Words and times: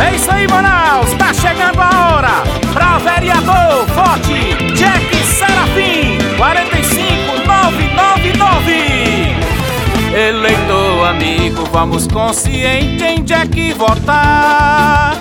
É 0.00 0.14
isso 0.14 0.30
aí, 0.30 0.46
Manaus, 0.48 1.12
tá 1.14 1.34
chegando 1.34 1.80
a 1.80 2.14
hora 2.14 2.44
pra 2.72 2.98
vereador 2.98 3.84
forte 3.88 4.54
Jack 4.74 5.16
Serafim 5.26 6.16
45999. 6.36 9.10
Eleitor 10.12 11.06
amigo, 11.08 11.64
vamos 11.66 12.04
consciente 12.06 13.02
em 13.04 13.22
Jack 13.22 13.72
votar. 13.74 15.16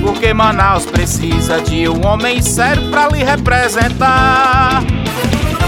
Porque 0.00 0.32
Manaus 0.32 0.86
precisa 0.86 1.60
de 1.60 1.88
um 1.88 2.06
homem 2.06 2.40
sério 2.40 2.88
pra 2.90 3.08
lhe 3.08 3.24
representar. 3.24 4.84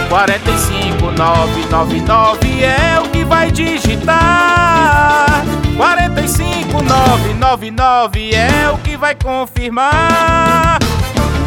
45999 0.08 2.62
é 2.62 3.00
o 3.00 3.08
que 3.08 3.24
vai 3.24 3.50
digitar. 3.50 3.93
45999 7.14 8.34
é 8.34 8.68
o 8.70 8.78
que 8.78 8.96
vai 8.96 9.14
confirmar. 9.14 10.80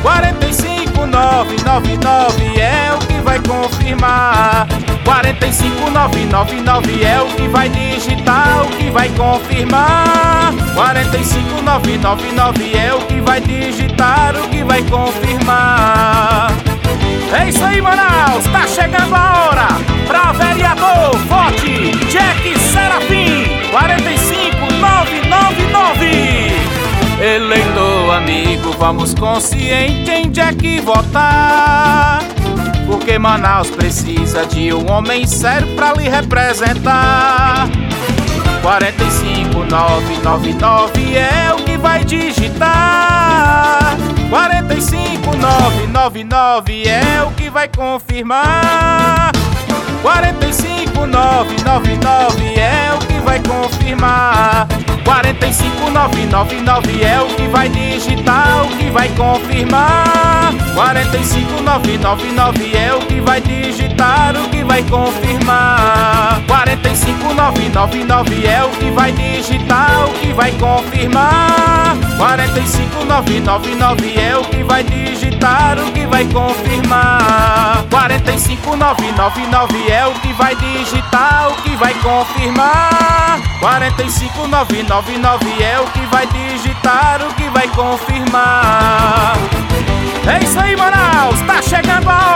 45999 0.02 2.58
é 2.58 2.94
o 2.94 3.00
que 3.00 3.20
vai 3.22 3.41
confirmar. 3.41 4.66
45999 5.04 7.04
é 7.04 7.22
o 7.22 7.27
que 7.27 7.50
vai 7.50 7.68
digitar, 7.68 8.64
o 8.64 8.68
que 8.77 8.90
vai 8.90 9.10
confirmar. 9.10 10.54
45999 10.74 12.77
é 12.77 12.94
o 12.94 13.02
que 13.02 13.20
vai 13.20 13.41
digitar, 13.41 14.38
o 14.38 14.48
que 14.48 14.63
vai 14.63 14.82
confirmar. 14.84 16.66
Vamos 28.77 29.13
consciente 29.13 30.10
em 30.12 30.29
Jack 30.29 30.79
votar. 30.82 32.20
Porque 32.85 33.18
Manaus 33.20 33.70
precisa 33.70 34.46
de 34.46 34.74
um 34.74 34.90
homem 34.91 35.27
sério 35.27 35.68
pra 35.76 35.91
lhe 35.93 36.07
representar. 36.07 37.68
45999 38.62 41.18
é 41.18 41.54
o 41.54 41.57
que 41.57 41.76
vai 41.77 42.05
digitar. 42.05 43.98
45999 44.29 46.87
é 46.87 47.24
o 47.24 47.32
que 47.32 47.49
vai 47.49 47.68
confirmar. 47.68 49.34
45999 50.02 52.59
é 52.59 52.93
o 52.93 52.99
que 52.99 53.20
vai 53.20 53.41
confirmar. 53.41 54.68
45999 56.28 57.04
é 57.04 57.22
o 57.22 57.28
que 57.28 57.48
vai 57.48 57.70
digitar, 57.70 58.66
o 58.66 58.70
que 58.76 58.90
vai 58.92 59.08
confirmar. 59.10 60.54
45999 60.76 62.76
é 62.76 62.94
o 62.94 63.00
que 63.00 63.22
vai 63.22 63.40
digitar, 63.40 64.36
o 64.36 64.50
que 64.50 64.62
vai 64.64 64.84
confirmar. 64.84 66.42
45999 66.48 68.46
é 68.46 68.62
o 68.64 68.70
que 68.70 68.92
vai 68.92 69.12
digitar, 69.14 70.06
o 70.06 70.12
que 70.20 70.34
vai 70.34 70.52
confirmar. 70.52 71.96
45999 72.18 74.20
é 74.20 74.38
o 74.38 74.44
que 74.44 74.64
vai 74.64 74.84
digitar, 74.84 75.80
o 75.80 75.92
que 75.94 76.06
vai 76.06 76.25
confirmar. 76.25 77.66
45999 78.68 79.90
é 79.90 80.06
o 80.06 80.13
que 80.16 80.34
vai 80.34 80.53
digitar, 80.56 81.47
o 81.50 81.56
que 81.62 81.75
vai 81.78 81.94
confirmar. 81.96 83.40
45999 83.62 85.63
é 85.63 85.79
o 85.79 85.85
que 85.85 86.06
vai 86.07 86.28
digitar, 86.28 87.22
o 87.22 87.34
que 87.34 87.50
vai 87.50 87.68
confirmar. 87.69 89.38
É 90.28 90.44
isso 90.44 90.59
aí, 90.59 90.75
Manaus, 90.75 91.40
tá 91.44 91.62
chegando 91.62 92.09
a 92.09 92.27